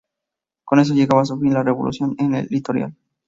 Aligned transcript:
Con 0.63 0.79
eso 0.79 0.95
llegaba 0.95 1.21
a 1.21 1.25
su 1.25 1.39
fin 1.39 1.53
la 1.53 1.61
revolución 1.61 2.15
en 2.17 2.33
el 2.33 2.47
litoral. 2.49 2.95